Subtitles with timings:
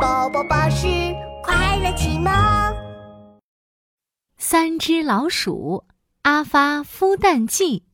[0.00, 0.86] 宝宝巴士
[1.42, 2.32] 快乐启蒙。
[4.38, 5.86] 三只老鼠，
[6.22, 7.84] 阿发孵蛋记。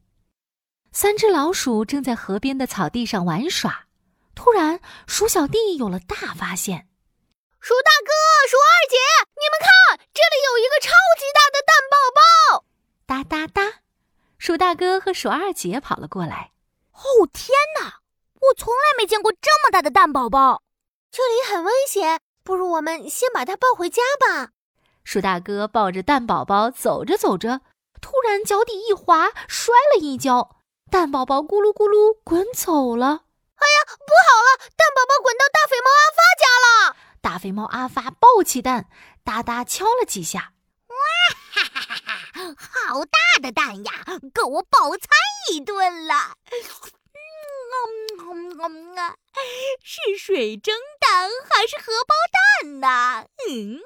[0.93, 3.87] 三只老鼠正在河边的草地上玩耍，
[4.37, 6.87] 突然，鼠小弟有了大发现。
[7.59, 8.13] 鼠大哥，
[8.49, 8.97] 鼠二姐，
[9.35, 12.65] 你们看，这里有一个超级大的蛋宝宝！
[13.05, 13.81] 哒哒哒，
[14.39, 16.53] 鼠大哥和鼠二姐跑了过来。
[16.93, 17.49] 哦天
[17.81, 18.03] 哪，
[18.35, 20.63] 我从来没见过这么大的蛋宝宝！
[21.17, 24.51] 这里很危险，不如我们先把它抱回家吧。
[25.03, 27.63] 鼠大哥抱着蛋宝宝走着走着，
[28.03, 30.59] 突然脚底一滑，摔了一跤，
[30.91, 33.07] 蛋宝宝咕噜咕噜滚走了。
[33.07, 36.45] 哎呀，不好了，蛋宝宝滚到大肥猫阿发家
[36.91, 36.97] 了！
[37.23, 38.91] 大肥猫阿发抱起蛋，
[39.25, 40.53] 哒哒敲了几下，
[40.89, 40.97] 哇
[41.55, 42.93] 哈哈哈哈！
[42.93, 43.93] 好大的蛋呀，
[44.35, 45.09] 够我饱餐
[45.51, 46.37] 一顿了。
[48.59, 49.15] 嗯啊，
[49.83, 50.75] 是水蒸
[51.17, 53.27] 蛋还是荷包蛋呢？
[53.49, 53.81] 嗯，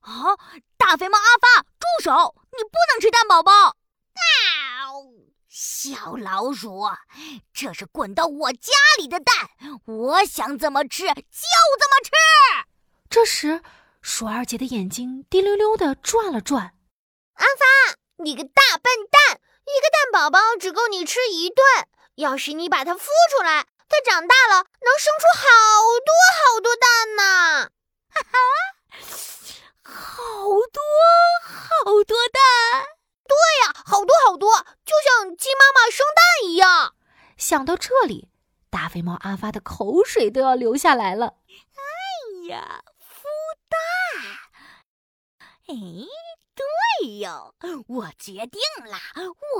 [0.00, 0.36] 啊，
[0.76, 2.34] 大肥猫阿发，住手！
[2.50, 3.52] 你不能吃蛋宝宝。
[3.52, 3.72] 啊，
[5.48, 6.82] 小老鼠，
[7.54, 9.50] 这是滚到我家里的蛋，
[9.86, 12.10] 我想怎么吃就怎么吃。
[13.08, 13.62] 这时，
[14.00, 16.74] 鼠二姐的眼睛滴溜溜的转了转。
[17.34, 21.64] 阿发，你个大笨蛋，一个蛋宝宝只够你吃一顿。
[22.16, 25.44] 要是你把它孵出来，它长大了能生出好
[26.00, 27.70] 多好多蛋呢！
[28.08, 28.38] 哈哈，
[29.82, 29.92] 好
[30.72, 30.80] 多
[31.44, 32.40] 好多蛋！
[33.28, 36.94] 对呀，好多好多，就像鸡妈妈生蛋一样。
[37.36, 38.30] 想到这里，
[38.70, 41.34] 大肥猫阿发的口水都要流下来了。
[41.76, 43.24] 哎呀，孵
[43.68, 43.78] 蛋！
[45.68, 45.74] 哎，
[46.54, 46.64] 对
[47.18, 47.54] 哟，
[47.88, 48.96] 我决定了，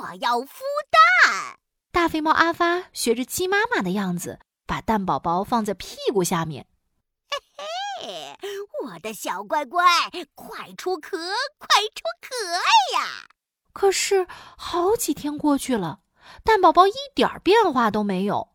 [0.00, 1.58] 我要孵蛋。
[1.92, 6.66] 大肥猫阿发学着鸡妈妈的样子，把蛋宝宝放在屁股下面。
[7.28, 7.38] 嘿
[8.02, 8.38] 嘿，
[8.82, 9.84] 我的小乖乖，
[10.34, 11.18] 快出壳，
[11.58, 12.34] 快出壳
[12.96, 13.28] 呀！
[13.74, 14.26] 可是
[14.56, 16.00] 好几天过去了，
[16.42, 18.54] 蛋宝宝一点变化都没有。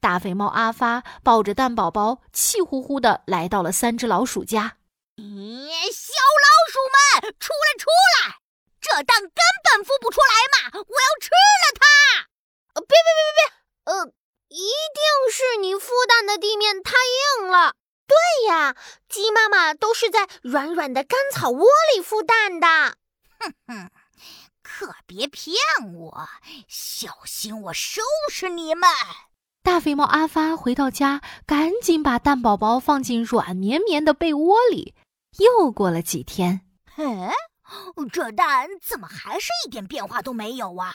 [0.00, 4.78] 大肥猫阿发抱着蛋宝宝，气呼呼的来到了三只老鼠家。
[5.16, 6.78] 你小老鼠
[7.20, 8.38] 们，出来出来！
[8.80, 9.30] 这蛋根
[9.62, 10.78] 本孵不出来嘛！
[10.78, 11.87] 我要吃了它！
[13.88, 14.04] 呃，
[14.48, 16.92] 一定是你孵蛋的地面太
[17.40, 17.72] 硬了。
[18.06, 18.76] 对呀，
[19.08, 22.66] 鸡妈妈都是在软软的干草窝里孵蛋的。
[23.40, 23.90] 哼哼，
[24.62, 25.56] 可别骗
[25.94, 26.28] 我，
[26.68, 28.90] 小心我收拾你们！
[29.62, 34.94] 大肥猫阿发回到家，赶紧把蛋宝宝放进软绵绵的被窝里。
[35.38, 36.60] 又过了几天，
[36.96, 37.32] 哎，
[38.12, 40.94] 这蛋怎么还是一点变化都没有啊？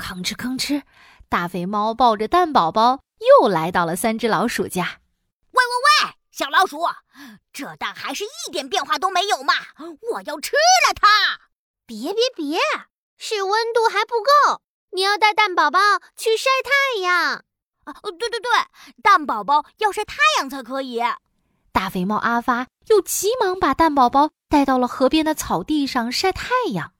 [0.00, 0.82] 吭哧吭哧，
[1.28, 5.00] 大肥猫抱着蛋宝宝又来到了三只老鼠家。
[5.52, 6.80] 喂喂喂，小老鼠，
[7.52, 9.52] 这蛋还是一点变化都没有嘛！
[10.12, 11.06] 我要吃了它！
[11.86, 12.58] 别别别，
[13.18, 14.62] 是温度还不够，
[14.92, 15.78] 你要带蛋宝宝
[16.16, 17.44] 去晒太阳。
[17.84, 18.50] 啊，对对对，
[19.02, 21.02] 蛋宝宝要晒太阳才可以。
[21.72, 26.92] 大肥猫阿发又急忙把蛋宝宝带到了河边的草地上晒太阳。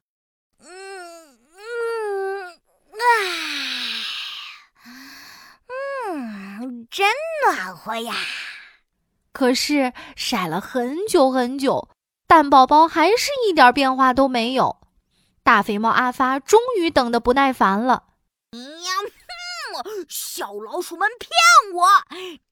[6.90, 7.06] 真
[7.44, 8.14] 暖和呀！
[9.32, 11.88] 可是晒了很久很久，
[12.26, 14.80] 蛋宝宝还是一点变化都没有。
[15.42, 18.04] 大肥猫阿发终于等得不耐烦了
[18.50, 18.60] ：“喵，
[19.82, 20.06] 哼！
[20.08, 21.30] 小老鼠们骗
[21.74, 21.88] 我，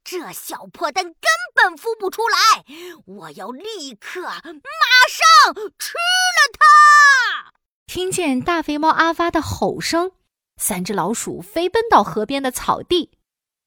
[0.04, 1.14] 这小破蛋根
[1.54, 2.64] 本孵不出来！
[3.06, 7.52] 我要立刻、马上吃了它！”
[7.86, 10.12] 听见大肥猫阿发的吼声，
[10.58, 13.12] 三只老鼠飞奔到河边的草地。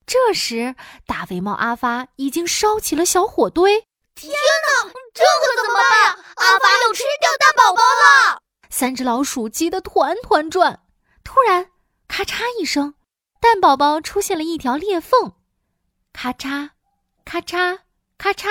[0.06, 0.76] 这时，
[1.08, 3.88] 大肥猫阿发已经烧起了小火堆。
[4.14, 6.24] 天哪，这可怎么办？
[6.36, 8.42] 阿发要吃掉蛋宝宝了！
[8.70, 10.82] 三只老鼠急得团团转。
[11.24, 11.68] 突然，
[12.08, 12.96] 咔嚓一声，
[13.40, 15.34] 蛋宝宝出现了一条裂缝。
[16.12, 16.72] 咔嚓，
[17.24, 17.80] 咔嚓，
[18.18, 18.50] 咔嚓，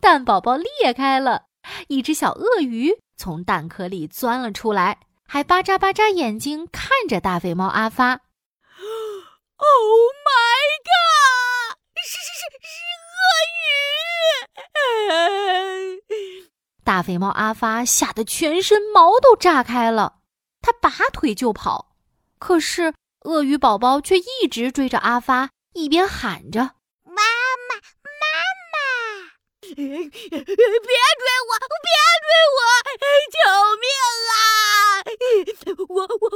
[0.00, 1.44] 蛋宝宝裂开了，
[1.86, 8.20] 一只小鳄鱼从蛋壳里钻了出来，还巴眨巴眨眼睛看着大肥猫阿发。
[9.56, 11.78] Oh my god！
[12.04, 12.68] 是是是是
[13.16, 13.22] 鳄
[16.00, 16.44] 鱼！
[16.84, 20.18] 大肥猫阿发吓得全身毛都炸开了，
[20.60, 21.96] 他拔腿就跑，
[22.38, 26.60] 可是鳄鱼宝宝却一直追着阿发，一边喊着
[27.04, 27.22] ：“妈
[27.68, 27.74] 妈，
[28.20, 28.26] 妈
[28.72, 28.76] 妈，
[29.62, 30.06] 别追我，
[31.80, 31.88] 别
[32.20, 32.60] 追我，
[33.32, 33.36] 救
[33.80, 33.88] 命
[34.30, 34.34] 啊！”
[35.88, 36.33] 我我